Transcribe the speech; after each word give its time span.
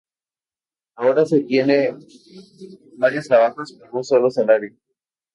Ahora 0.95 1.27
se 1.27 1.41
tiene 1.41 1.95
varios 2.97 3.27
trabajadores 3.27 3.73
por 3.73 3.97
un 3.97 4.03
solo 4.03 4.31
salario. 4.31 4.75